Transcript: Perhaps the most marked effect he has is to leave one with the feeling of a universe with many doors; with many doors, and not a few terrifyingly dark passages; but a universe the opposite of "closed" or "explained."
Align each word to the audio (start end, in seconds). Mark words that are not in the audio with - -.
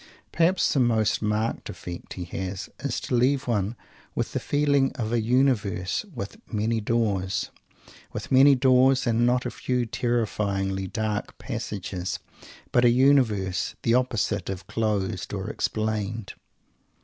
Perhaps 0.31 0.73
the 0.73 0.79
most 0.79 1.21
marked 1.21 1.69
effect 1.69 2.13
he 2.13 2.23
has 2.23 2.69
is 2.79 2.99
to 3.01 3.13
leave 3.13 3.45
one 3.47 3.75
with 4.15 4.33
the 4.33 4.39
feeling 4.39 4.91
of 4.93 5.11
a 5.13 5.21
universe 5.21 6.05
with 6.11 6.37
many 6.51 6.81
doors; 6.81 7.51
with 8.11 8.31
many 8.31 8.55
doors, 8.55 9.05
and 9.05 9.27
not 9.27 9.45
a 9.45 9.51
few 9.51 9.85
terrifyingly 9.85 10.87
dark 10.87 11.37
passages; 11.37 12.17
but 12.71 12.83
a 12.83 12.89
universe 12.89 13.75
the 13.83 13.93
opposite 13.93 14.49
of 14.49 14.65
"closed" 14.65 15.33
or 15.35 15.51
"explained." 15.51 16.33